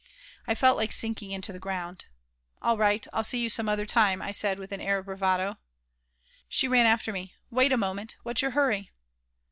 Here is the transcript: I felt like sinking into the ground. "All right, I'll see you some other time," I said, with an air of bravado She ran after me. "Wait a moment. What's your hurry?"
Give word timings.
I 0.47 0.55
felt 0.55 0.77
like 0.77 0.91
sinking 0.91 1.29
into 1.29 1.53
the 1.53 1.59
ground. 1.59 2.05
"All 2.59 2.75
right, 2.75 3.05
I'll 3.13 3.23
see 3.23 3.37
you 3.37 3.51
some 3.51 3.69
other 3.69 3.85
time," 3.85 4.19
I 4.19 4.31
said, 4.31 4.57
with 4.57 4.71
an 4.71 4.81
air 4.81 4.97
of 4.97 5.05
bravado 5.05 5.59
She 6.49 6.67
ran 6.67 6.87
after 6.87 7.13
me. 7.13 7.35
"Wait 7.51 7.71
a 7.71 7.77
moment. 7.77 8.15
What's 8.23 8.41
your 8.41 8.49
hurry?" 8.49 8.89